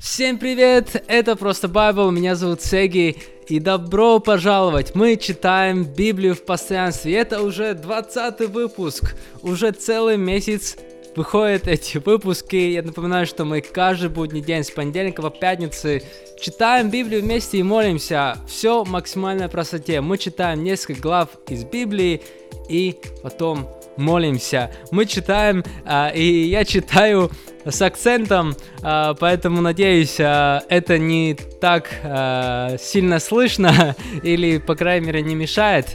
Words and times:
Всем 0.00 0.38
привет! 0.38 1.04
Это 1.08 1.36
просто 1.36 1.68
Байбл, 1.68 2.10
меня 2.10 2.34
зовут 2.34 2.62
Сеги, 2.62 3.18
и 3.48 3.60
добро 3.60 4.18
пожаловать! 4.18 4.94
Мы 4.94 5.16
читаем 5.16 5.84
Библию 5.84 6.34
в 6.34 6.42
постоянстве. 6.46 7.18
Это 7.18 7.42
уже 7.42 7.74
20 7.74 8.48
выпуск, 8.48 9.14
уже 9.42 9.72
целый 9.72 10.16
месяц 10.16 10.78
выходят 11.16 11.68
эти 11.68 11.98
выпуски. 11.98 12.56
Я 12.56 12.82
напоминаю, 12.82 13.26
что 13.26 13.44
мы 13.44 13.60
каждый 13.60 14.08
будний 14.08 14.40
день 14.40 14.64
с 14.64 14.70
понедельника 14.70 15.20
по 15.20 15.28
пятницы 15.28 16.02
читаем 16.40 16.88
Библию 16.88 17.20
вместе 17.20 17.58
и 17.58 17.62
молимся. 17.62 18.38
Все 18.48 18.82
в 18.82 18.88
максимальной 18.88 19.50
простоте. 19.50 20.00
Мы 20.00 20.16
читаем 20.16 20.64
несколько 20.64 21.02
глав 21.02 21.28
из 21.46 21.64
Библии 21.64 22.22
и 22.70 22.96
потом 23.22 23.68
молимся. 23.98 24.70
Мы 24.92 25.04
читаем, 25.04 25.62
э, 25.84 26.16
и 26.16 26.48
я 26.48 26.64
читаю 26.64 27.30
с 27.64 27.82
акцентом, 27.82 28.54
э, 28.82 29.14
поэтому 29.18 29.60
надеюсь, 29.60 30.18
э, 30.18 30.60
это 30.68 30.98
не 30.98 31.34
так 31.60 31.90
э, 32.02 32.76
сильно 32.80 33.18
слышно 33.18 33.96
или, 34.22 34.58
по 34.58 34.74
крайней 34.74 35.06
мере, 35.06 35.22
не 35.22 35.34
мешает. 35.34 35.86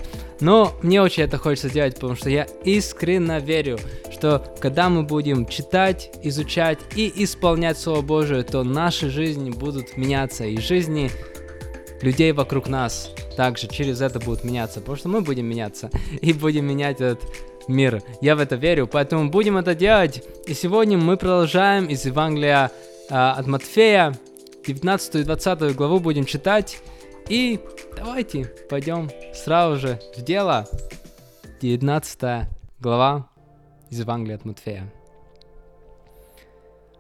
Но 0.42 0.74
мне 0.82 1.02
очень 1.02 1.24
это 1.24 1.38
хочется 1.38 1.70
делать, 1.70 1.96
потому 1.96 2.16
что 2.16 2.30
я 2.30 2.46
искренне 2.66 3.40
верю, 3.40 3.80
что 4.12 4.44
когда 4.60 4.90
мы 4.90 5.04
будем 5.04 5.46
читать, 5.48 6.12
изучать 6.24 6.80
и 6.96 7.12
исполнять 7.24 7.78
Слово 7.78 8.02
Божие, 8.02 8.44
то 8.44 8.64
наши 8.64 9.10
жизни 9.10 9.50
будут 9.50 9.96
меняться, 9.96 10.44
и 10.46 10.58
жизни 10.58 11.10
людей 12.02 12.34
вокруг 12.34 12.68
нас 12.68 13.12
также 13.38 13.68
через 13.68 14.02
это 14.02 14.20
будут 14.20 14.44
меняться, 14.44 14.80
потому 14.80 14.98
что 14.98 15.10
мы 15.10 15.22
будем 15.22 15.46
меняться 15.46 15.90
и 16.22 16.34
будем 16.34 16.66
менять 16.66 17.02
этот 17.02 17.22
мир. 17.68 18.02
Я 18.22 18.36
в 18.36 18.40
это 18.40 18.56
верю, 18.56 18.88
поэтому 18.88 19.30
будем 19.30 19.58
это 19.58 19.76
делать. 19.76 20.24
И 20.46 20.54
сегодня 20.54 20.98
мы 20.98 21.18
продолжаем 21.18 21.86
из 21.86 22.06
Евангелия 22.06 22.72
э, 23.10 23.14
от 23.14 23.48
Матфея, 23.48 24.14
19 24.66 25.16
и 25.16 25.24
20 25.24 25.76
главу 25.76 26.00
будем 26.00 26.26
читать. 26.26 26.82
И 27.30 27.60
давайте 27.96 28.46
пойдем 28.70 29.10
сразу 29.34 29.80
же 29.80 30.00
в 30.16 30.22
дело. 30.22 30.68
19 31.62 32.48
глава 32.80 33.30
из 33.90 34.00
Евангелия 34.00 34.36
от 34.36 34.46
Матфея. 34.46 34.92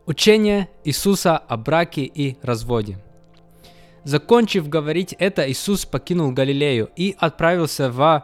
Учение 0.05 0.69
Иисуса 0.83 1.37
о 1.37 1.57
браке 1.57 2.03
и 2.03 2.37
разводе. 2.41 2.99
Закончив 4.03 4.69
говорить 4.69 5.15
это, 5.17 5.49
Иисус 5.49 5.85
покинул 5.85 6.31
Галилею 6.31 6.91
и 6.95 7.15
отправился 7.17 7.89
в 7.89 8.23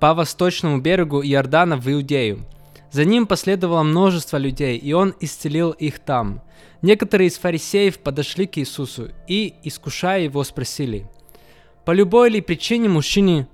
по 0.00 0.14
восточному 0.14 0.80
берегу 0.80 1.22
Иордана 1.22 1.76
в 1.76 1.90
Иудею. 1.90 2.44
За 2.90 3.04
ним 3.04 3.26
последовало 3.26 3.82
множество 3.82 4.36
людей, 4.36 4.78
и 4.78 4.92
он 4.92 5.14
исцелил 5.20 5.70
их 5.72 5.98
там. 5.98 6.42
Некоторые 6.82 7.28
из 7.28 7.38
фарисеев 7.38 7.98
подошли 7.98 8.46
к 8.46 8.58
Иисусу 8.58 9.10
и, 9.26 9.54
искушая 9.62 10.22
его, 10.22 10.44
спросили, 10.44 11.06
«По 11.84 11.92
любой 11.92 12.30
ли 12.30 12.40
причине 12.40 12.88
мужчине 12.88 13.48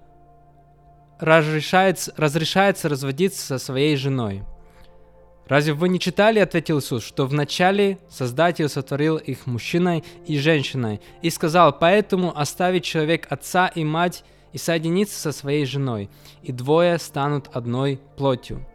разрешается, 1.19 2.13
разрешается 2.17 2.89
разводиться 2.89 3.45
со 3.45 3.59
своей 3.59 3.97
женой?» 3.97 4.43
«Разве 5.47 5.75
вы 5.75 5.89
не 5.89 5.99
читали,— 5.99 6.39
ответил 6.41 6.79
Иисус,— 6.79 7.05
что 7.07 7.27
вначале 7.27 7.99
Создатель 8.09 8.69
сотворил 8.69 9.17
их 9.17 9.47
мужчиной 9.47 10.05
и 10.27 10.39
женщиной, 10.39 11.01
и 11.21 11.31
сказал, 11.31 11.77
поэтому 11.77 12.37
оставить 12.39 12.85
человек 12.85 13.27
отца 13.29 13.67
и 13.67 13.85
мать 13.85 14.25
и 14.53 14.59
соединиться 14.59 15.19
со 15.19 15.33
своей 15.33 15.65
женой, 15.65 16.11
и 16.43 16.53
двое 16.53 16.99
станут 16.99 17.49
одной 17.53 18.01
плотью. 18.17 18.67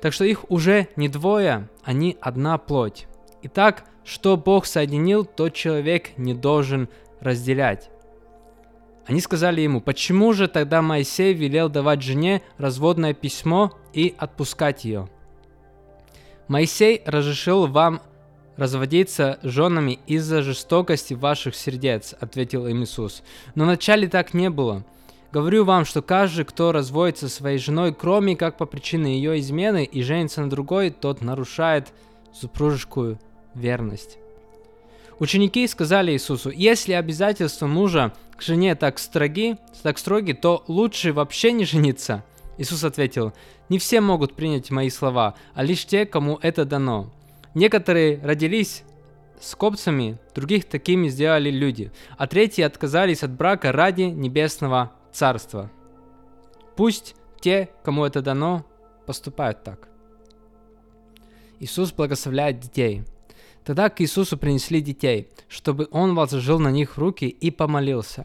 Так 0.00 0.12
что 0.12 0.24
их 0.24 0.50
уже 0.50 0.88
не 0.96 1.08
двое, 1.08 1.68
они 1.82 2.16
одна 2.20 2.58
плоть. 2.58 3.06
Итак, 3.42 3.84
что 4.04 4.36
Бог 4.36 4.66
соединил, 4.66 5.24
тот 5.24 5.54
человек 5.54 6.16
не 6.16 6.34
должен 6.34 6.88
разделять. 7.20 7.90
Они 9.06 9.20
сказали 9.20 9.60
ему, 9.60 9.80
почему 9.80 10.32
же 10.32 10.46
тогда 10.46 10.82
Моисей 10.82 11.34
велел 11.34 11.68
давать 11.68 12.02
жене 12.02 12.42
разводное 12.58 13.12
письмо 13.12 13.72
и 13.92 14.14
отпускать 14.16 14.84
ее? 14.84 15.08
Моисей 16.48 17.02
разрешил 17.04 17.66
вам 17.66 18.00
разводиться 18.56 19.38
женами 19.42 19.98
из-за 20.06 20.42
жестокости 20.42 21.14
ваших 21.14 21.54
сердец, 21.54 22.14
ответил 22.20 22.66
им 22.66 22.82
Иисус. 22.82 23.22
Но 23.54 23.64
вначале 23.64 24.06
так 24.06 24.34
не 24.34 24.50
было. 24.50 24.84
Говорю 25.32 25.64
вам, 25.64 25.84
что 25.84 26.02
каждый, 26.02 26.44
кто 26.44 26.72
разводится 26.72 27.28
со 27.28 27.36
своей 27.36 27.58
женой, 27.58 27.94
кроме 27.94 28.34
как 28.34 28.56
по 28.56 28.66
причине 28.66 29.14
ее 29.14 29.38
измены 29.38 29.84
и 29.84 30.02
женится 30.02 30.40
на 30.40 30.50
другой, 30.50 30.90
тот 30.90 31.22
нарушает 31.22 31.92
супружескую 32.32 33.20
верность. 33.54 34.18
Ученики 35.20 35.66
сказали 35.68 36.12
Иисусу, 36.12 36.50
если 36.50 36.94
обязательства 36.94 37.68
мужа 37.68 38.12
к 38.36 38.42
жене 38.42 38.74
так 38.74 38.98
строги, 38.98 39.56
так 39.82 39.98
строги, 39.98 40.32
то 40.32 40.64
лучше 40.66 41.12
вообще 41.12 41.52
не 41.52 41.64
жениться. 41.64 42.24
Иисус 42.58 42.82
ответил, 42.82 43.32
не 43.68 43.78
все 43.78 44.00
могут 44.00 44.34
принять 44.34 44.70
мои 44.70 44.90
слова, 44.90 45.34
а 45.54 45.62
лишь 45.62 45.84
те, 45.86 46.06
кому 46.06 46.38
это 46.42 46.64
дано. 46.64 47.12
Некоторые 47.54 48.20
родились 48.24 48.82
скопцами, 49.40 50.18
других 50.34 50.64
такими 50.64 51.08
сделали 51.08 51.50
люди, 51.50 51.92
а 52.18 52.26
третьи 52.26 52.62
отказались 52.62 53.22
от 53.22 53.30
брака 53.30 53.72
ради 53.72 54.02
небесного 54.02 54.92
царства. 55.12 55.70
Пусть 56.76 57.14
те, 57.40 57.70
кому 57.84 58.04
это 58.04 58.22
дано, 58.22 58.64
поступают 59.06 59.64
так. 59.64 59.88
Иисус 61.58 61.92
благословляет 61.92 62.60
детей. 62.60 63.02
Тогда 63.64 63.90
к 63.90 64.00
Иисусу 64.00 64.38
принесли 64.38 64.80
детей, 64.80 65.28
чтобы 65.48 65.86
Он 65.90 66.14
возложил 66.14 66.58
на 66.58 66.70
них 66.70 66.96
руки 66.96 67.28
и 67.28 67.50
помолился. 67.50 68.24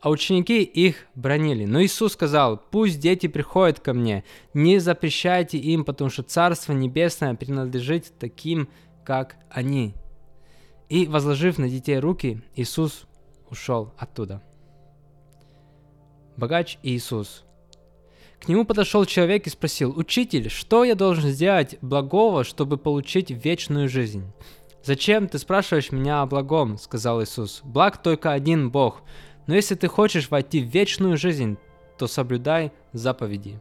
А 0.00 0.10
ученики 0.10 0.62
их 0.62 1.06
бронили. 1.16 1.64
Но 1.64 1.82
Иисус 1.82 2.12
сказал, 2.12 2.62
пусть 2.70 3.00
дети 3.00 3.26
приходят 3.26 3.80
ко 3.80 3.92
мне, 3.92 4.24
не 4.54 4.78
запрещайте 4.78 5.58
им, 5.58 5.84
потому 5.84 6.10
что 6.10 6.22
Царство 6.22 6.72
Небесное 6.72 7.34
принадлежит 7.34 8.12
таким, 8.18 8.68
как 9.04 9.36
они. 9.50 9.94
И, 10.88 11.08
возложив 11.08 11.58
на 11.58 11.68
детей 11.68 11.98
руки, 11.98 12.42
Иисус 12.54 13.06
ушел 13.50 13.92
оттуда 13.98 14.42
богач 16.36 16.78
Иисус. 16.82 17.44
К 18.40 18.48
нему 18.48 18.64
подошел 18.64 19.04
человек 19.04 19.46
и 19.46 19.50
спросил, 19.50 19.92
«Учитель, 19.96 20.50
что 20.50 20.84
я 20.84 20.94
должен 20.94 21.30
сделать 21.30 21.78
благого, 21.80 22.44
чтобы 22.44 22.76
получить 22.76 23.30
вечную 23.30 23.88
жизнь?» 23.88 24.24
«Зачем 24.84 25.26
ты 25.26 25.38
спрашиваешь 25.38 25.90
меня 25.90 26.22
о 26.22 26.26
благом?»— 26.26 26.78
сказал 26.78 27.22
Иисус. 27.22 27.60
«Благ 27.64 28.00
только 28.02 28.32
один 28.32 28.70
Бог. 28.70 29.02
Но 29.48 29.54
если 29.56 29.74
ты 29.74 29.88
хочешь 29.88 30.30
войти 30.30 30.62
в 30.62 30.68
вечную 30.68 31.16
жизнь, 31.16 31.58
то 31.98 32.06
соблюдай 32.06 32.70
заповеди». 32.92 33.58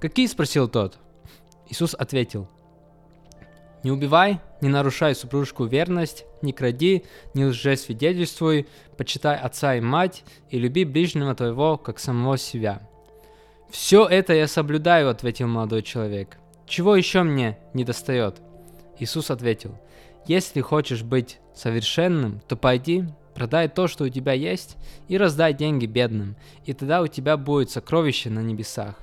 «Какие?»— 0.00 0.26
спросил 0.28 0.68
тот. 0.68 0.98
Иисус 1.70 1.94
ответил. 1.94 2.48
«Не 3.86 3.92
убивай, 3.92 4.40
не 4.60 4.68
нарушай 4.68 5.14
супружескую 5.14 5.68
верность, 5.68 6.24
не 6.42 6.52
кради, 6.52 7.04
не 7.34 7.44
лжесвидетельствуй, 7.44 8.66
почитай 8.96 9.38
отца 9.38 9.76
и 9.76 9.80
мать 9.80 10.24
и 10.50 10.58
люби 10.58 10.84
ближнего 10.84 11.36
твоего, 11.36 11.76
как 11.76 12.00
самого 12.00 12.36
себя. 12.36 12.82
«Все 13.70 14.04
это 14.04 14.32
я 14.32 14.48
соблюдаю»,— 14.48 15.08
ответил 15.10 15.46
молодой 15.46 15.84
человек. 15.84 16.36
«Чего 16.66 16.96
еще 16.96 17.22
мне 17.22 17.58
не 17.74 17.84
достает?» 17.84 18.42
Иисус 18.98 19.30
ответил, 19.30 19.78
«Если 20.26 20.62
хочешь 20.62 21.04
быть 21.04 21.38
совершенным, 21.54 22.40
то 22.48 22.56
пойди, 22.56 23.04
продай 23.36 23.68
то, 23.68 23.86
что 23.86 24.02
у 24.02 24.08
тебя 24.08 24.32
есть, 24.32 24.78
и 25.06 25.16
раздай 25.16 25.54
деньги 25.54 25.86
бедным, 25.86 26.34
и 26.64 26.72
тогда 26.72 27.02
у 27.02 27.06
тебя 27.06 27.36
будет 27.36 27.70
сокровище 27.70 28.30
на 28.30 28.40
небесах. 28.40 28.96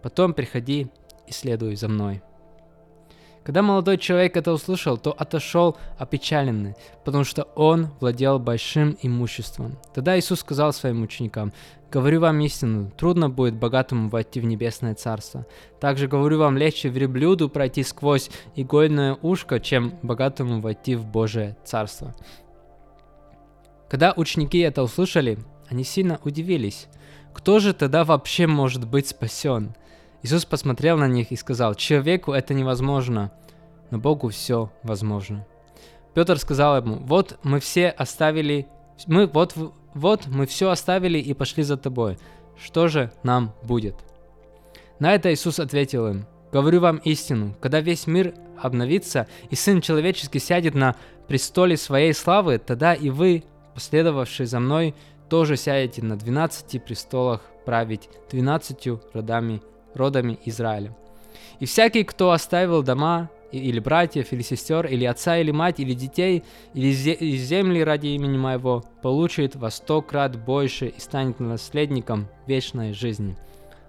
Потом 0.00 0.32
приходи 0.32 0.86
и 1.26 1.32
следуй 1.32 1.76
за 1.76 1.88
мной». 1.88 2.22
Когда 3.44 3.62
молодой 3.62 3.98
человек 3.98 4.36
это 4.36 4.52
услышал, 4.52 4.96
то 4.96 5.10
отошел 5.10 5.76
опечаленный, 5.98 6.74
потому 7.04 7.24
что 7.24 7.42
он 7.56 7.88
владел 8.00 8.38
большим 8.38 8.96
имуществом. 9.02 9.78
Тогда 9.94 10.18
Иисус 10.18 10.40
сказал 10.40 10.72
своим 10.72 11.02
ученикам, 11.02 11.52
«Говорю 11.90 12.20
вам 12.20 12.40
истину, 12.40 12.90
трудно 12.96 13.28
будет 13.28 13.54
богатому 13.54 14.08
войти 14.08 14.40
в 14.40 14.44
небесное 14.44 14.94
царство. 14.94 15.44
Также 15.80 16.06
говорю 16.06 16.38
вам, 16.38 16.56
легче 16.56 16.88
верблюду 16.88 17.48
пройти 17.48 17.82
сквозь 17.82 18.30
игольное 18.54 19.18
ушко, 19.20 19.60
чем 19.60 19.94
богатому 20.02 20.60
войти 20.60 20.94
в 20.94 21.04
Божие 21.04 21.56
царство». 21.64 22.14
Когда 23.90 24.14
ученики 24.16 24.58
это 24.60 24.82
услышали, 24.82 25.38
они 25.68 25.84
сильно 25.84 26.18
удивились. 26.24 26.86
Кто 27.34 27.58
же 27.58 27.74
тогда 27.74 28.04
вообще 28.04 28.46
может 28.46 28.88
быть 28.88 29.08
спасен? 29.08 29.74
Иисус 30.22 30.44
посмотрел 30.44 30.96
на 30.96 31.08
них 31.08 31.32
и 31.32 31.36
сказал, 31.36 31.74
человеку 31.74 32.32
это 32.32 32.54
невозможно, 32.54 33.32
но 33.90 33.98
Богу 33.98 34.28
все 34.28 34.70
возможно. 34.82 35.44
Петр 36.14 36.38
сказал 36.38 36.76
ему, 36.76 36.96
вот 36.96 37.38
мы 37.42 37.58
все 37.58 37.88
оставили, 37.88 38.66
мы, 39.06 39.26
вот, 39.26 39.54
вот 39.94 40.26
мы 40.26 40.46
все 40.46 40.70
оставили 40.70 41.18
и 41.18 41.34
пошли 41.34 41.64
за 41.64 41.76
тобой. 41.76 42.18
Что 42.56 42.86
же 42.88 43.10
нам 43.22 43.52
будет? 43.62 43.96
На 45.00 45.14
это 45.14 45.32
Иисус 45.32 45.58
ответил 45.58 46.06
им, 46.06 46.26
говорю 46.52 46.80
вам 46.80 46.98
истину, 46.98 47.56
когда 47.60 47.80
весь 47.80 48.06
мир 48.06 48.34
обновится, 48.60 49.26
и 49.50 49.56
Сын 49.56 49.80
Человеческий 49.80 50.38
сядет 50.38 50.74
на 50.74 50.94
престоле 51.26 51.76
своей 51.76 52.14
славы, 52.14 52.58
тогда 52.58 52.94
и 52.94 53.10
вы, 53.10 53.42
последовавшие 53.74 54.46
за 54.46 54.60
мной, 54.60 54.94
тоже 55.28 55.56
сядете 55.56 56.02
на 56.02 56.16
12 56.16 56.84
престолах 56.84 57.40
править 57.64 58.08
12 58.30 58.88
родами, 59.14 59.62
родами 59.94 60.38
Израиля. 60.44 60.94
И 61.60 61.66
всякий, 61.66 62.04
кто 62.04 62.32
оставил 62.32 62.82
дома, 62.82 63.30
или 63.52 63.78
братьев, 63.78 64.32
или 64.32 64.42
сестер, 64.42 64.86
или 64.86 65.04
отца, 65.04 65.38
или 65.38 65.50
мать, 65.50 65.78
или 65.78 65.92
детей, 65.92 66.42
или 66.74 66.90
земли 66.90 67.84
ради 67.84 68.08
имени 68.08 68.38
моего, 68.38 68.82
получит 69.02 69.54
во 69.56 69.70
сто 69.70 70.00
крат 70.02 70.36
больше 70.36 70.88
и 70.88 70.98
станет 70.98 71.38
наследником 71.38 72.28
вечной 72.46 72.92
жизни. 72.94 73.36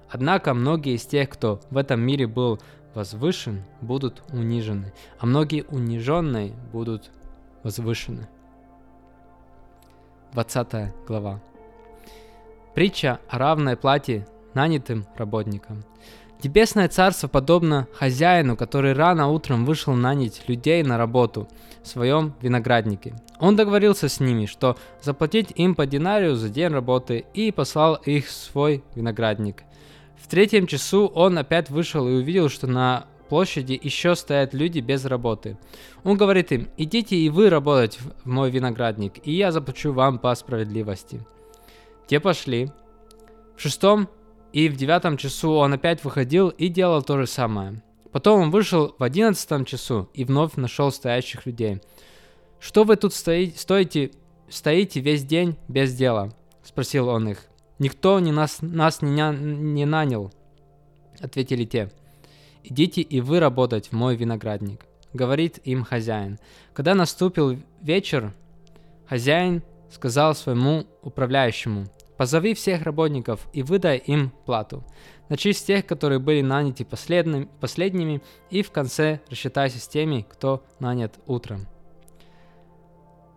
Однако 0.10 0.54
многие 0.54 0.96
из 0.96 1.06
тех, 1.06 1.30
кто 1.30 1.62
в 1.72 1.78
этом 1.78 2.02
мире 2.02 2.28
был 2.28 2.60
возвышен, 2.94 3.64
будут 3.82 4.22
унижены, 4.32 4.94
а 5.18 5.26
многие 5.26 5.64
униженные 5.70 6.54
будут 6.72 7.10
возвышены. 7.64 8.28
20 10.34 10.94
глава. 11.08 11.40
Притча 12.76 13.20
о 13.30 13.38
равной 13.38 13.78
плате 13.78 14.28
нанятым 14.56 15.06
работникам. 15.16 15.84
Небесное 16.44 16.90
царство 16.90 17.30
подобно 17.30 17.88
хозяину, 17.94 18.58
который 18.58 18.92
рано 18.92 19.30
утром 19.30 19.66
вышел 19.66 19.94
нанять 19.94 20.44
людей 20.50 20.84
на 20.84 20.98
работу 20.98 21.48
в 21.82 21.88
своем 21.88 22.34
винограднике. 22.42 23.16
Он 23.40 23.56
договорился 23.56 24.10
с 24.10 24.20
ними, 24.20 24.46
что 24.46 24.78
заплатить 25.02 25.54
им 25.56 25.74
по 25.74 25.86
динарию 25.86 26.36
за 26.36 26.50
день 26.50 26.68
работы 26.68 27.26
и 27.34 27.52
послал 27.52 27.96
их 27.96 28.28
в 28.28 28.32
свой 28.32 28.84
виноградник. 28.94 29.64
В 30.18 30.28
третьем 30.28 30.68
часу 30.68 31.08
он 31.08 31.38
опять 31.38 31.70
вышел 31.70 32.08
и 32.10 32.14
увидел, 32.14 32.50
что 32.50 32.68
на 32.68 33.06
площади 33.30 33.80
еще 33.82 34.16
стоят 34.16 34.54
люди 34.54 34.80
без 34.80 35.06
работы. 35.06 35.58
Он 36.04 36.18
говорит 36.18 36.52
им, 36.52 36.68
идите 36.78 37.16
и 37.16 37.30
вы 37.30 37.50
работать 37.50 38.00
в 38.00 38.28
мой 38.30 38.52
виноградник, 38.52 39.26
и 39.26 39.32
я 39.32 39.52
заплачу 39.52 39.94
вам 39.94 40.20
по 40.20 40.36
справедливости. 40.36 41.26
Те 42.08 42.20
пошли. 42.20 42.70
В 43.56 43.62
шестом 43.62 44.10
и 44.54 44.70
в 44.70 44.76
девятом 44.78 45.18
часу 45.18 45.52
он 45.54 45.74
опять 45.74 46.04
выходил 46.04 46.50
и 46.50 46.68
делал 46.68 47.02
то 47.02 47.18
же 47.18 47.28
самое. 47.28 47.82
Потом 48.12 48.44
он 48.44 48.52
вышел 48.52 48.96
в 48.98 49.04
одиннадцатом 49.04 49.66
часу 49.66 50.10
и 50.14 50.24
вновь 50.24 50.56
нашел 50.56 50.92
стоящих 50.92 51.48
людей. 51.48 51.82
«Что 52.60 52.84
вы 52.84 52.96
тут 52.96 53.16
стоите, 53.16 53.60
стоите, 53.60 54.12
стоите 54.48 55.00
весь 55.00 55.26
день 55.26 55.58
без 55.68 55.96
дела?»– 55.96 56.32
спросил 56.64 57.10
он 57.10 57.28
их. 57.30 57.40
«Никто 57.80 58.20
не 58.20 58.32
нас, 58.32 58.60
нас 58.62 59.02
не, 59.02 59.36
не 59.36 59.86
нанял»,– 59.86 60.32
ответили 61.20 61.66
те. 61.66 61.92
«Идите 62.64 63.02
и 63.02 63.20
вы 63.20 63.40
работать 63.40 63.88
в 63.88 63.94
мой 63.94 64.16
виноградник»,– 64.16 64.86
говорит 65.14 65.58
им 65.66 65.84
хозяин. 65.84 66.38
Когда 66.74 66.94
наступил 66.94 67.60
вечер, 67.82 68.32
хозяин 69.10 69.64
сказал 69.90 70.36
своему 70.36 70.86
управляющему– 71.02 71.88
Позови 72.18 72.54
всех 72.54 72.84
работников 72.84 73.48
и 73.54 73.64
выдай 73.64 73.98
им 73.98 74.32
плату. 74.46 74.84
Начни 75.30 75.54
с 75.54 75.64
тех, 75.64 75.86
которые 75.86 76.20
были 76.20 76.42
наняты 76.42 76.86
последним, 76.86 77.48
последними, 77.60 78.22
и 78.50 78.62
в 78.62 78.72
конце 78.72 79.20
рассчитайся 79.30 79.80
с 79.80 79.88
теми, 79.88 80.26
кто 80.30 80.64
нанят 80.80 81.20
утром. 81.26 81.68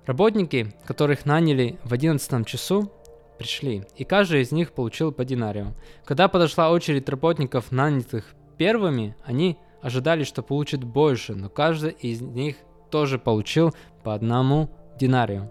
Работники, 0.05 0.75
которых 0.84 1.25
наняли 1.25 1.78
в 1.84 1.93
11 1.93 2.46
часу, 2.46 2.93
пришли, 3.38 3.84
и 3.96 4.05
каждый 4.05 4.43
из 4.43 4.52
них 4.52 4.73
получил 4.73 5.11
по 5.11 5.25
динарию. 5.25 5.75
Когда 6.05 6.28
подошла 6.28 6.70
очередь 6.70 7.08
работников, 7.08 7.73
нанятых 7.73 8.34
первыми, 8.56 9.17
они 9.25 9.58
ожидали, 9.82 10.25
что 10.25 10.43
получат 10.43 10.84
больше, 10.84 11.34
но 11.34 11.49
каждый 11.49 11.90
из 11.90 12.20
них 12.20 12.56
тоже 12.90 13.19
получил 13.19 13.75
по 14.05 14.14
одному 14.14 14.70
динарию. 14.99 15.50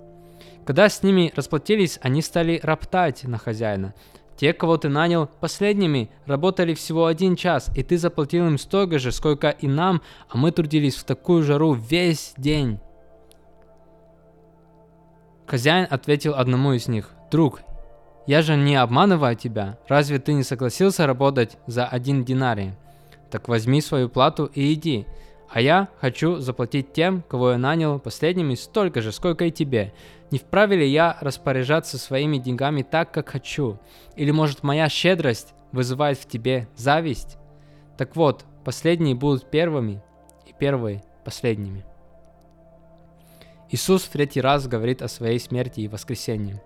Когда 0.66 0.90
с 0.90 1.04
ними 1.04 1.32
расплатились, 1.36 2.00
они 2.02 2.22
стали 2.22 2.60
роптать 2.62 3.24
на 3.24 3.38
хозяина. 3.38 3.94
Те, 4.36 4.52
кого 4.52 4.78
ты 4.78 4.90
нанял 4.90 5.28
последними, 5.40 6.10
работали 6.26 6.74
всего 6.74 7.06
один 7.06 7.36
час, 7.36 7.70
и 7.76 7.84
ты 7.84 7.98
заплатил 7.98 8.48
им 8.48 8.58
столько 8.58 9.00
же, 9.00 9.12
сколько 9.12 9.50
и 9.50 9.68
нам, 9.68 10.02
а 10.28 10.38
мы 10.38 10.52
трудились 10.52 10.96
в 10.96 11.06
такую 11.06 11.44
жару 11.44 11.74
весь 11.74 12.34
день. 12.36 12.80
Хозяин 15.46 15.88
ответил 15.90 16.34
одному 16.36 16.74
из 16.74 16.88
них, 16.88 17.12
«Друг, 17.32 17.62
я 18.28 18.42
же 18.42 18.58
не 18.58 18.76
обманываю 18.76 19.36
тебя. 19.36 19.78
Разве 19.88 20.20
ты 20.20 20.34
не 20.34 20.44
согласился 20.44 21.06
работать 21.06 21.58
за 21.68 21.86
один 21.86 22.26
динарий? 22.26 22.74
Так 23.30 23.48
возьми 23.48 23.82
свою 23.82 24.10
плату 24.10 24.50
и 24.54 24.74
иди. 24.74 25.06
А 25.50 25.62
я 25.62 25.90
хочу 26.00 26.40
заплатить 26.40 26.94
тем, 26.94 27.24
кого 27.28 27.52
я 27.52 27.58
нанял 27.58 28.00
последними 28.00 28.56
столько 28.56 29.02
же, 29.02 29.12
сколько 29.12 29.46
и 29.46 29.52
тебе. 29.52 29.94
Не 30.32 30.40
вправе 30.40 30.78
ли 30.78 30.88
я 30.88 31.18
распоряжаться 31.22 31.98
своими 31.98 32.38
деньгами 32.38 32.82
так, 32.82 33.12
как 33.12 33.30
хочу? 33.30 33.80
Или 34.16 34.32
может 34.32 34.64
моя 34.64 34.90
щедрость 34.90 35.54
вызывает 35.72 36.18
в 36.18 36.28
тебе 36.28 36.68
зависть? 36.76 37.38
Так 37.98 38.16
вот, 38.16 38.46
последние 38.64 39.16
будут 39.16 39.50
первыми, 39.50 40.02
и 40.46 40.54
первые 40.58 41.04
последними. 41.24 41.86
Иисус 43.70 44.04
в 44.04 44.10
третий 44.10 44.42
раз 44.42 44.68
говорит 44.68 45.02
о 45.02 45.08
своей 45.08 45.40
смерти 45.40 45.82
и 45.82 45.88
воскресении. 45.88 46.62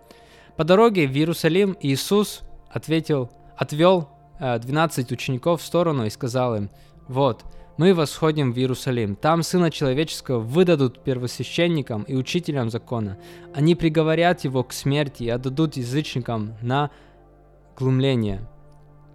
По 0.57 0.63
дороге 0.63 1.07
в 1.07 1.11
Иерусалим 1.11 1.77
Иисус 1.79 2.41
ответил, 2.69 3.29
отвел 3.55 4.09
12 4.39 5.11
э, 5.11 5.13
учеников 5.13 5.61
в 5.61 5.65
сторону 5.65 6.05
и 6.05 6.09
сказал 6.09 6.55
им, 6.55 6.69
«Вот, 7.07 7.43
мы 7.79 7.93
восходим 7.93 8.51
в 8.51 8.57
Иерусалим. 8.57 9.15
Там 9.15 9.41
Сына 9.41 9.71
Человеческого 9.71 10.39
выдадут 10.39 11.01
первосвященникам 11.01 12.03
и 12.03 12.13
учителям 12.13 12.69
закона. 12.69 13.17
Они 13.53 13.73
приговорят 13.73 14.43
его 14.43 14.65
к 14.65 14.73
смерти 14.73 15.23
и 15.23 15.29
отдадут 15.29 15.77
язычникам 15.77 16.57
на 16.61 16.91
глумление, 17.77 18.41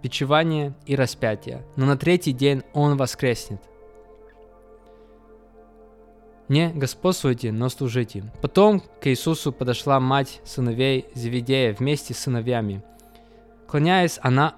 бичевание 0.01 0.73
и 0.87 0.95
распятие. 0.95 1.63
Но 1.75 1.85
на 1.85 1.95
третий 1.95 2.31
день 2.31 2.63
он 2.73 2.97
воскреснет. 2.97 3.61
Не 6.49 6.69
господствуйте, 6.69 7.51
но 7.51 7.69
служите. 7.69 8.23
Потом 8.41 8.79
к 8.79 9.05
Иисусу 9.05 9.51
подошла 9.51 9.99
мать 9.99 10.41
сыновей 10.43 11.05
Зеведея 11.13 11.75
вместе 11.75 12.15
с 12.15 12.17
сыновьями. 12.17 12.83
Клоняясь, 13.67 14.17
она 14.23 14.55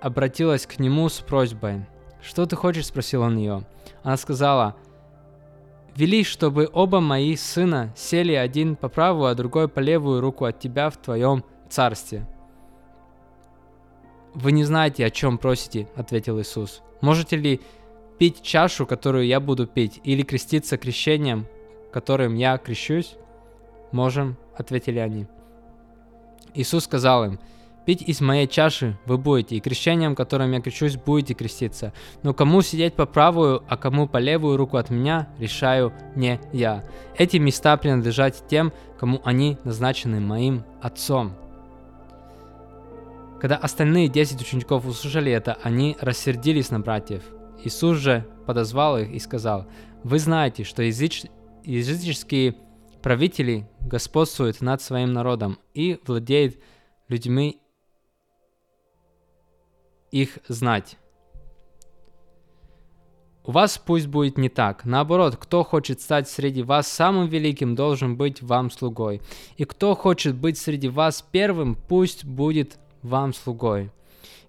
обратилась 0.00 0.64
к 0.64 0.78
нему 0.78 1.08
с 1.08 1.18
просьбой– 1.18 1.84
«Что 2.22 2.46
ты 2.46 2.56
хочешь?»– 2.56 2.86
спросил 2.88 3.22
он 3.22 3.36
ее. 3.36 3.64
Она 4.02 4.16
сказала, 4.16 4.76
«Вели, 5.94 6.24
чтобы 6.24 6.68
оба 6.72 7.00
мои 7.00 7.36
сына 7.36 7.92
сели 7.96 8.32
один 8.32 8.76
по 8.76 8.88
правую, 8.88 9.30
а 9.30 9.34
другой 9.34 9.68
по 9.68 9.80
левую 9.80 10.20
руку 10.20 10.44
от 10.44 10.58
тебя 10.58 10.90
в 10.90 10.96
твоем 10.96 11.44
царстве». 11.68 12.26
«Вы 14.34 14.52
не 14.52 14.64
знаете, 14.64 15.04
о 15.04 15.10
чем 15.10 15.38
просите»,– 15.38 15.88
ответил 15.96 16.40
Иисус. 16.40 16.82
«Можете 17.00 17.36
ли 17.36 17.60
пить 18.18 18.42
чашу, 18.42 18.86
которую 18.86 19.26
я 19.26 19.40
буду 19.40 19.66
пить, 19.66 20.00
или 20.04 20.22
креститься 20.22 20.76
крещением, 20.76 21.46
которым 21.92 22.34
я 22.34 22.58
крещусь?» 22.58 23.16
«Можем»,— 23.90 24.36
ответили 24.56 24.98
они. 24.98 25.26
Иисус 26.54 26.84
сказал 26.84 27.24
им, 27.24 27.40
Пить 27.88 28.02
из 28.02 28.20
моей 28.20 28.46
чаши 28.46 28.98
вы 29.06 29.16
будете, 29.16 29.56
и 29.56 29.60
крещением, 29.60 30.14
которым 30.14 30.52
я 30.52 30.60
крещусь, 30.60 30.96
будете 30.98 31.32
креститься. 31.32 31.94
Но 32.22 32.34
кому 32.34 32.60
сидеть 32.60 32.92
по 32.92 33.06
правую, 33.06 33.64
а 33.66 33.78
кому 33.78 34.06
по 34.06 34.18
левую 34.18 34.58
руку 34.58 34.76
от 34.76 34.90
меня, 34.90 35.30
решаю 35.38 35.94
не 36.14 36.38
я. 36.52 36.84
Эти 37.16 37.38
места 37.38 37.78
принадлежат 37.78 38.46
тем, 38.46 38.74
кому 39.00 39.22
они 39.24 39.56
назначены 39.64 40.20
моим 40.20 40.64
отцом. 40.82 41.32
Когда 43.40 43.56
остальные 43.56 44.08
десять 44.08 44.42
учеников 44.42 44.84
услышали 44.84 45.32
это, 45.32 45.56
они 45.62 45.96
рассердились 45.98 46.70
на 46.70 46.80
братьев. 46.80 47.22
Иисус 47.64 47.96
же 47.96 48.26
подозвал 48.44 48.98
их 48.98 49.08
и 49.08 49.18
сказал, 49.18 49.66
«Вы 50.04 50.18
знаете, 50.18 50.62
что 50.62 50.82
языч... 50.82 51.22
языческие 51.64 52.54
правители 53.00 53.66
господствуют 53.80 54.60
над 54.60 54.82
своим 54.82 55.14
народом 55.14 55.58
и 55.72 55.98
владеют 56.06 56.58
людьми 57.08 57.62
их 60.10 60.38
знать. 60.48 60.96
У 63.44 63.50
вас 63.50 63.78
пусть 63.78 64.08
будет 64.08 64.36
не 64.36 64.50
так. 64.50 64.84
Наоборот, 64.84 65.36
кто 65.36 65.64
хочет 65.64 66.02
стать 66.02 66.28
среди 66.28 66.62
вас 66.62 66.86
самым 66.86 67.28
великим, 67.28 67.74
должен 67.74 68.16
быть 68.16 68.42
вам 68.42 68.70
слугой. 68.70 69.22
И 69.56 69.64
кто 69.64 69.94
хочет 69.94 70.36
быть 70.36 70.58
среди 70.58 70.88
вас 70.88 71.24
первым, 71.32 71.74
пусть 71.74 72.26
будет 72.26 72.78
вам 73.02 73.32
слугой. 73.32 73.90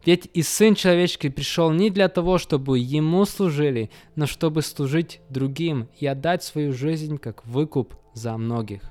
Ведь 0.06 0.30
и 0.34 0.42
Сын 0.42 0.76
Человеческий 0.76 1.30
пришел 1.30 1.72
не 1.72 1.90
для 1.90 2.10
того, 2.10 2.38
чтобы 2.38 2.78
Ему 2.80 3.26
служили, 3.26 3.90
но 4.16 4.26
чтобы 4.26 4.62
служить 4.62 5.22
другим 5.30 5.88
и 5.98 6.06
отдать 6.06 6.44
свою 6.44 6.74
жизнь 6.74 7.18
как 7.18 7.46
выкуп 7.46 7.96
за 8.14 8.36
многих. 8.38 8.82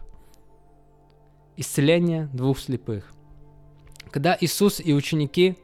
Исцеление 1.57 2.31
двух 2.33 2.59
слепых. 2.59 3.13
Когда 4.11 4.37
Иисус 4.41 4.81
и 4.81 4.95
ученики 4.95 5.57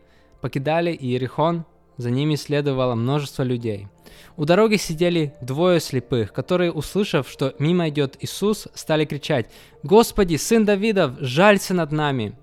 покидали 0.45 0.95
Иерихон, 0.95 1.65
За 1.97 2.11
ними 2.11 2.35
следовало 2.35 2.95
множество 2.95 3.45
людей. 3.45 3.89
У 4.37 4.45
дороги 4.45 4.77
сидели 4.77 5.33
двое 5.41 5.81
слепых, 5.81 6.35
которые, 6.35 6.71
услышав, 6.71 7.31
что 7.31 7.55
мимо 7.59 7.89
идет 7.89 8.19
Иисус, 8.21 8.69
стали 8.75 9.07
кричать 9.07 9.47
«Господи, 9.83 10.37
сын 10.37 10.67
Давидов, 10.67 11.13
жалься 11.21 11.73
над 11.73 11.93
нами!» 11.93 12.35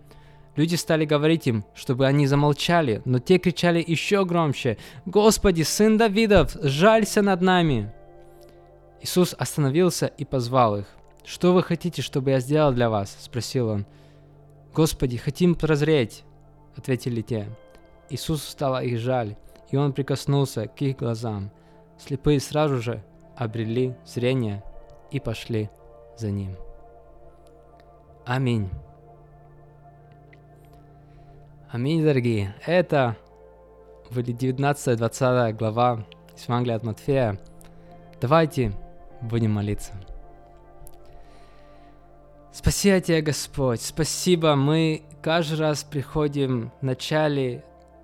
Люди 0.55 0.74
стали 0.74 1.05
говорить 1.05 1.46
им, 1.46 1.63
чтобы 1.75 2.08
они 2.08 2.25
замолчали, 2.25 3.03
но 3.05 3.20
те 3.20 3.38
кричали 3.38 3.84
еще 3.86 4.25
громче 4.25 4.77
«Господи, 5.05 5.62
сын 5.62 5.98
Давидов, 5.98 6.58
жалься 6.63 7.22
над 7.22 7.41
нами!» 7.41 7.93
Иисус 9.01 9.36
остановился 9.38 10.08
и 10.08 10.25
позвал 10.25 10.77
их. 10.77 10.88
«Что 11.24 11.53
вы 11.53 11.62
хотите, 11.62 12.01
чтобы 12.01 12.31
я 12.31 12.39
сделал 12.39 12.74
для 12.74 12.89
вас?»– 12.89 13.15
спросил 13.20 13.67
он. 13.67 13.86
«Господи, 14.74 15.17
хотим 15.17 15.53
прозреть»,– 15.53 16.24
ответили 16.75 17.22
те. 17.22 17.48
Иисусу 18.12 18.50
стало 18.50 18.84
их 18.84 19.00
жаль, 19.00 19.36
и 19.70 19.77
он 19.77 19.94
прикоснулся 19.94 20.68
к 20.68 20.82
их 20.82 20.98
глазам. 20.98 21.50
Слепые 21.98 22.39
сразу 22.39 22.82
же 22.82 23.01
обрели 23.38 23.96
зрение 24.06 24.63
и 25.12 25.20
пошли 25.20 25.70
за 26.18 26.30
ним. 26.30 26.56
Аминь. 28.25 28.70
Аминь, 31.72 32.03
дорогие. 32.03 32.53
Это 32.65 33.15
были 34.12 34.36
19-20 34.36 35.53
глава 35.53 36.06
из 36.36 36.44
Евангелия 36.44 36.75
от 36.75 36.84
Матфея. 36.84 37.39
Давайте 38.20 38.74
будем 39.22 39.51
молиться. 39.51 39.94
Спасибо 42.51 43.00
тебе, 43.00 43.22
Господь. 43.22 43.82
Спасибо. 43.82 44.56
Мы 44.56 45.03
каждый 45.22 45.60
раз 45.60 45.86
приходим 45.86 46.72
в 46.82 46.84
начале 46.84 47.63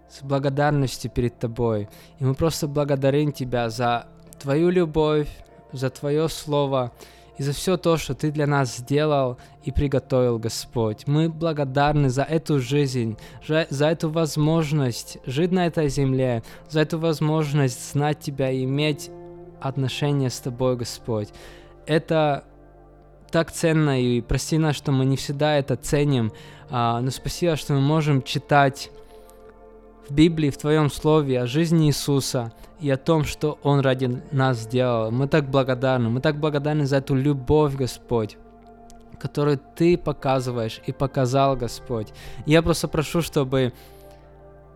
с 0.10 0.22
благодарностью 0.22 1.12
перед 1.12 1.38
Тобой. 1.40 1.90
И 2.20 2.26
мы 2.26 2.34
просто 2.34 2.68
благодарим 2.68 3.32
Тебя 3.32 3.70
за 3.70 4.08
Твою 4.40 4.70
любовь, 4.70 5.30
за 5.72 5.90
Твое 5.90 6.30
Слово 6.30 6.92
и 7.38 7.44
за 7.44 7.54
все 7.54 7.78
то, 7.78 7.98
что 7.98 8.16
Ты 8.16 8.32
для 8.32 8.48
нас 8.48 8.78
сделал 8.78 9.38
и 9.64 9.72
приготовил, 9.72 10.40
Господь. 10.40 11.08
Мы 11.08 11.30
благодарны 11.30 12.10
за 12.10 12.24
эту 12.24 12.60
жизнь, 12.60 13.18
за, 13.48 13.86
эту 13.86 14.10
возможность 14.10 15.20
жить 15.26 15.52
на 15.52 15.68
этой 15.68 15.90
земле, 15.90 16.44
за 16.70 16.82
эту 16.82 17.00
возможность 17.00 17.92
знать 17.92 18.20
Тебя 18.20 18.50
и 18.50 18.64
иметь 18.64 19.12
отношения 19.62 20.30
с 20.30 20.40
Тобой, 20.40 20.78
Господь. 20.78 21.30
Это 21.86 22.44
так 23.32 23.52
ценно, 23.52 24.02
и 24.02 24.22
прости 24.22 24.58
нас, 24.58 24.76
что 24.76 24.92
мы 24.92 25.06
не 25.06 25.18
всегда 25.18 25.56
это 25.56 25.76
ценим, 25.76 26.32
а, 26.70 27.02
но 27.02 27.12
спасибо, 27.12 27.56
что 27.56 27.74
мы 27.74 27.82
можем 27.82 28.22
читать 28.22 28.90
в 30.10 30.14
Библии, 30.14 30.50
в 30.50 30.58
Твоем 30.58 30.90
Слове 30.90 31.42
о 31.42 31.48
жизни 31.48 31.88
Иисуса 31.88 32.54
и 32.80 32.90
о 32.90 32.98
том, 32.98 33.24
что 33.24 33.58
Он 33.64 33.80
ради 33.80 34.22
нас 34.32 34.60
сделал. 34.60 35.12
Мы 35.12 35.28
так 35.28 35.50
благодарны, 35.50 36.10
мы 36.10 36.22
так 36.22 36.40
благодарны 36.40 36.86
за 36.86 36.98
эту 36.98 37.16
любовь, 37.16 37.76
Господь 37.76 38.38
которую 39.20 39.60
Ты 39.76 39.98
показываешь 39.98 40.82
и 40.86 40.92
показал, 40.92 41.56
Господь. 41.56 42.14
Я 42.46 42.62
просто 42.62 42.88
прошу, 42.88 43.22
чтобы 43.22 43.74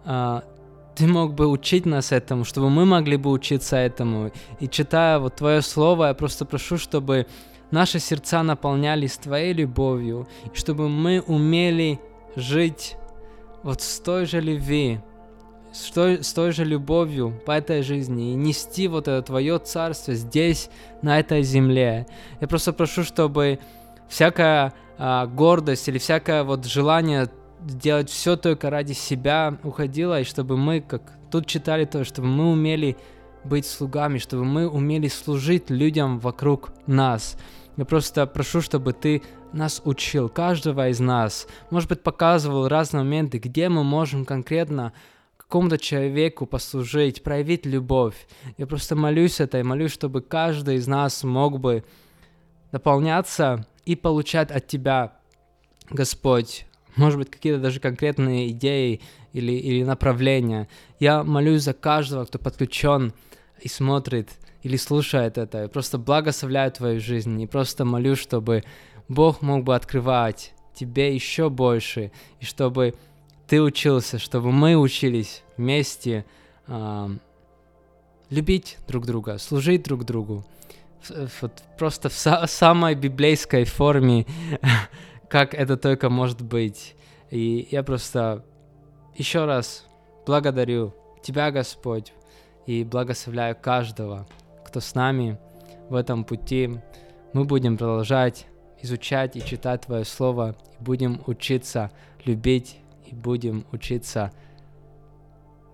а, 0.05 0.43
Ты 0.95 1.07
мог 1.07 1.33
бы 1.33 1.47
учить 1.47 1.85
нас 1.85 2.11
этому, 2.11 2.43
чтобы 2.43 2.69
мы 2.69 2.85
могли 2.85 3.17
бы 3.17 3.29
учиться 3.29 3.77
этому. 3.77 4.31
И 4.59 4.67
читая 4.67 5.19
вот 5.19 5.35
Твое 5.35 5.61
Слово, 5.61 6.07
я 6.07 6.13
просто 6.13 6.45
прошу, 6.45 6.77
чтобы 6.77 7.27
наши 7.71 7.99
сердца 7.99 8.43
наполнялись 8.43 9.17
Твоей 9.17 9.53
любовью, 9.53 10.27
и 10.51 10.57
чтобы 10.57 10.89
мы 10.89 11.21
умели 11.21 11.99
жить 12.35 12.95
вот 13.63 13.81
с 13.81 13.99
той 13.99 14.25
же 14.25 14.41
любви, 14.41 14.99
с 15.71 15.91
той, 15.91 16.23
с 16.23 16.33
той 16.33 16.51
же 16.51 16.65
любовью 16.65 17.39
по 17.45 17.51
этой 17.51 17.81
жизни 17.81 18.31
и 18.31 18.35
нести 18.35 18.87
вот 18.87 19.07
это 19.07 19.21
твое 19.21 19.57
царство 19.59 20.13
здесь, 20.13 20.69
на 21.01 21.19
этой 21.19 21.43
земле. 21.43 22.07
Я 22.39 22.47
просто 22.47 22.73
прошу, 22.73 23.03
чтобы 23.03 23.59
всякая 24.07 24.73
а, 24.97 25.25
гордость 25.25 25.87
или 25.87 25.97
всякое 25.97 26.43
вот 26.43 26.65
желание 26.65 27.29
делать 27.61 28.09
все 28.09 28.35
только 28.35 28.69
ради 28.69 28.93
себя 28.93 29.57
уходило, 29.63 30.19
и 30.19 30.23
чтобы 30.23 30.57
мы, 30.57 30.81
как 30.81 31.01
тут 31.31 31.45
читали 31.45 31.85
то, 31.85 32.03
чтобы 32.03 32.27
мы 32.27 32.51
умели 32.51 32.97
быть 33.43 33.65
слугами, 33.65 34.17
чтобы 34.17 34.45
мы 34.45 34.67
умели 34.67 35.07
служить 35.07 35.69
людям 35.69 36.19
вокруг 36.19 36.71
нас. 36.85 37.37
Я 37.77 37.85
просто 37.85 38.27
прошу, 38.27 38.61
чтобы 38.61 38.93
ты 38.93 39.23
нас 39.53 39.81
учил, 39.85 40.29
каждого 40.29 40.89
из 40.89 40.99
нас, 40.99 41.47
может 41.69 41.89
быть, 41.89 42.03
показывал 42.03 42.67
разные 42.67 43.03
моменты, 43.03 43.37
где 43.39 43.69
мы 43.69 43.83
можем 43.83 44.25
конкретно 44.25 44.93
какому-то 45.51 45.77
человеку 45.77 46.45
послужить, 46.45 47.23
проявить 47.23 47.65
любовь. 47.65 48.15
Я 48.57 48.65
просто 48.67 48.95
молюсь 48.95 49.41
это 49.41 49.59
и 49.59 49.63
молюсь, 49.63 49.91
чтобы 49.91 50.21
каждый 50.21 50.75
из 50.75 50.87
нас 50.87 51.25
мог 51.25 51.59
бы 51.59 51.83
наполняться 52.71 53.67
и 53.83 53.97
получать 53.97 54.49
от 54.49 54.67
Тебя, 54.67 55.11
Господь, 55.89 56.65
может 56.95 57.19
быть, 57.19 57.29
какие-то 57.29 57.59
даже 57.59 57.81
конкретные 57.81 58.51
идеи 58.51 59.01
или, 59.33 59.51
или 59.51 59.83
направления. 59.83 60.69
Я 60.99 61.21
молюсь 61.25 61.63
за 61.63 61.73
каждого, 61.73 62.23
кто 62.23 62.39
подключен 62.39 63.11
и 63.59 63.67
смотрит 63.67 64.29
или 64.63 64.77
слушает 64.77 65.37
это. 65.37 65.63
Я 65.63 65.67
просто 65.67 65.97
благословляю 65.97 66.71
твою 66.71 67.01
жизнь 67.01 67.41
и 67.41 67.45
просто 67.45 67.83
молю, 67.83 68.15
чтобы 68.15 68.63
Бог 69.09 69.41
мог 69.41 69.65
бы 69.65 69.75
открывать 69.75 70.53
тебе 70.73 71.13
еще 71.13 71.49
больше, 71.49 72.13
и 72.39 72.45
чтобы 72.45 72.95
ты 73.51 73.61
учился, 73.61 74.17
чтобы 74.17 74.53
мы 74.53 74.77
учились 74.77 75.43
вместе 75.57 76.23
э, 76.67 77.09
любить 78.29 78.77
друг 78.87 79.05
друга, 79.05 79.37
служить 79.39 79.83
друг 79.83 80.05
другу. 80.05 80.45
Вот 81.41 81.61
просто 81.77 82.07
в 82.07 82.13
са- 82.13 82.47
самой 82.47 82.95
библейской 82.95 83.65
форме, 83.65 84.25
как 85.29 85.53
это 85.53 85.75
только 85.75 86.09
может 86.09 86.41
быть. 86.41 86.95
И 87.29 87.67
я 87.71 87.83
просто 87.83 88.45
еще 89.17 89.43
раз 89.43 89.85
благодарю 90.25 90.93
Тебя, 91.21 91.51
Господь, 91.51 92.13
и 92.65 92.85
благословляю 92.85 93.57
каждого, 93.61 94.29
кто 94.65 94.79
с 94.79 94.95
нами 94.95 95.37
в 95.89 95.95
этом 95.95 96.23
пути. 96.23 96.79
Мы 97.33 97.43
будем 97.43 97.77
продолжать 97.77 98.45
изучать 98.81 99.35
и 99.35 99.43
читать 99.43 99.81
Твое 99.81 100.05
Слово, 100.05 100.55
и 100.79 100.83
будем 100.83 101.21
учиться 101.27 101.91
любить 102.23 102.77
и 103.11 103.15
будем 103.15 103.65
учиться, 103.71 104.31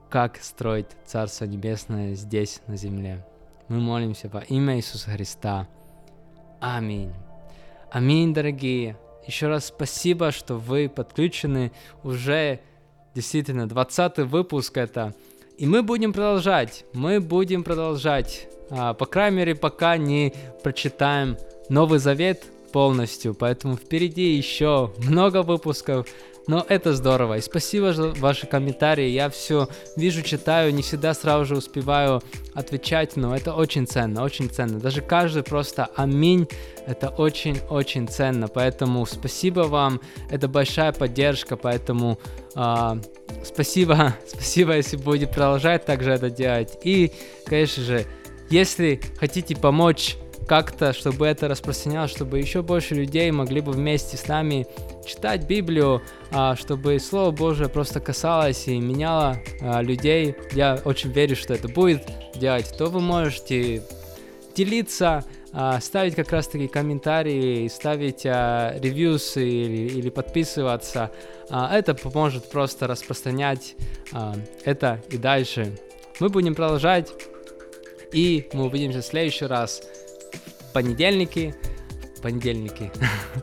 как 0.10 0.38
строить 0.38 0.88
Царство 1.06 1.46
Небесное 1.46 2.16
здесь, 2.16 2.62
на 2.68 2.78
земле. 2.78 3.26
Мы 3.68 3.80
молимся 3.80 4.30
во 4.30 4.40
имя 4.42 4.78
Иисуса 4.78 5.12
Христа. 5.12 5.68
Аминь. 6.60 7.14
Аминь, 7.92 8.34
дорогие. 8.34 8.98
Еще 9.26 9.48
раз 9.48 9.68
спасибо, 9.68 10.32
что 10.32 10.56
вы 10.56 10.90
подключены 10.90 11.72
уже 12.04 12.62
действительно 13.14 13.68
20 13.68 14.20
выпуск 14.20 14.78
это. 14.78 15.14
И 15.58 15.66
мы 15.66 15.84
будем 15.84 16.14
продолжать. 16.14 16.86
Мы 16.94 17.20
будем 17.20 17.64
продолжать. 17.64 18.48
А, 18.70 18.94
по 18.94 19.06
крайней 19.06 19.38
мере, 19.38 19.56
пока 19.56 19.98
не 19.98 20.34
прочитаем 20.64 21.38
Новый 21.68 22.00
Завет 22.00 22.46
полностью. 22.72 23.34
Поэтому 23.34 23.76
впереди 23.76 24.36
еще 24.36 24.94
много 25.00 25.44
выпусков. 25.44 26.08
Но 26.48 26.66
это 26.68 26.94
здорово. 26.94 27.38
И 27.38 27.42
спасибо 27.42 27.94
за 27.94 28.10
ваши 28.14 28.48
комментарии. 28.48 29.10
Я 29.10 29.30
все 29.30 29.68
вижу, 29.98 30.22
читаю, 30.22 30.74
не 30.74 30.82
всегда 30.82 31.14
сразу 31.14 31.46
же 31.46 31.58
успеваю 31.58 32.22
отвечать, 32.54 33.18
но 33.18 33.36
это 33.36 33.54
очень 33.54 33.86
ценно, 33.86 34.24
очень 34.24 34.50
ценно. 34.50 34.80
Даже 34.80 35.02
каждый 35.02 35.44
просто 35.44 35.90
аминь. 35.96 36.48
Это 36.86 37.10
очень-очень 37.10 38.08
ценно. 38.08 38.48
Поэтому 38.48 39.06
спасибо 39.06 39.62
вам. 39.62 40.00
Это 40.32 40.48
большая 40.48 40.94
поддержка. 40.94 41.58
Поэтому 41.58 42.18
э, 42.56 42.96
спасибо, 43.44 44.16
спасибо, 44.28 44.78
если 44.78 44.96
будете 44.96 45.28
продолжать 45.28 45.86
также 45.86 46.12
это 46.12 46.30
делать. 46.30 46.78
И, 46.84 47.12
конечно 47.46 47.84
же, 47.84 48.06
если 48.50 49.02
хотите 49.20 49.58
помочь 49.58 50.16
как-то, 50.48 50.94
чтобы 50.94 51.28
это 51.28 51.48
распространялось, 51.48 52.12
чтобы 52.12 52.40
еще 52.40 52.62
больше 52.62 52.96
людей 52.96 53.30
могли 53.32 53.60
бы 53.60 53.74
вместе 53.74 54.16
с 54.16 54.28
нами 54.28 54.66
читать 55.06 55.46
Библию, 55.46 56.02
а, 56.32 56.56
чтобы 56.56 56.98
Слово 57.00 57.32
Божие 57.32 57.70
просто 57.70 58.00
касалось 58.00 58.68
и 58.68 58.80
меняло 58.80 59.38
а, 59.62 59.82
людей. 59.82 60.36
Я 60.54 60.80
очень 60.86 61.12
верю, 61.12 61.36
что 61.36 61.54
это 61.54 61.68
будет 61.68 62.10
делать. 62.34 62.74
То 62.78 62.86
вы 62.86 63.02
можете 63.02 63.84
делиться, 64.56 65.26
а, 65.52 65.82
ставить 65.82 66.16
как 66.16 66.32
раз 66.32 66.48
таки 66.48 66.68
комментарии, 66.68 67.68
ставить 67.68 68.24
ревьюс 68.24 69.36
или, 69.36 69.90
или 69.90 70.10
подписываться. 70.10 71.12
Это 71.50 71.94
поможет 71.94 72.50
просто 72.50 72.88
распространять 72.88 73.76
это 74.66 75.02
и 75.10 75.18
дальше. 75.18 75.78
Мы 76.20 76.30
будем 76.30 76.56
продолжать, 76.56 77.14
и 78.12 78.50
мы 78.54 78.66
увидимся 78.66 79.02
в 79.02 79.06
следующий 79.06 79.46
раз 79.46 79.82
понедельники, 80.78 81.56
понедельники, 82.22 82.92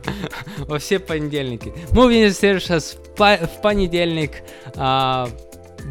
во 0.59 0.79
все 0.79 0.99
понедельники. 0.99 1.73
Мы 1.91 2.05
увидимся 2.05 2.33
в 2.33 2.39
следующий 2.39 2.97
в 3.45 3.61
понедельник. 3.61 4.31
А, 4.75 5.27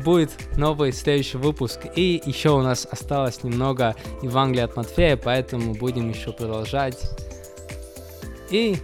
будет 0.02 0.30
новый 0.56 0.90
следующий 0.90 1.36
выпуск. 1.36 1.80
И 1.96 2.22
еще 2.24 2.48
у 2.52 2.62
нас 2.62 2.88
осталось 2.90 3.44
немного 3.44 3.94
Евангелия 4.22 4.64
от 4.64 4.74
Матфея, 4.74 5.18
поэтому 5.18 5.74
будем 5.74 6.08
еще 6.08 6.32
продолжать. 6.32 6.98
И 8.50 8.78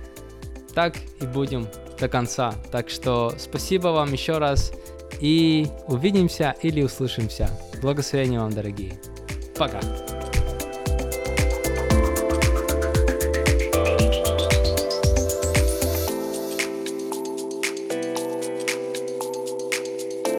так 0.74 0.96
и 1.22 1.26
будем 1.26 1.66
до 1.98 2.10
конца. 2.10 2.52
Так 2.70 2.90
что 2.90 3.32
спасибо 3.38 3.88
вам 3.88 4.12
еще 4.12 4.36
раз. 4.36 4.70
И 5.18 5.66
увидимся 5.86 6.54
или 6.60 6.82
услышимся. 6.82 7.48
Благословения 7.80 8.38
вам, 8.38 8.50
дорогие. 8.50 9.00
Пока. 9.56 9.80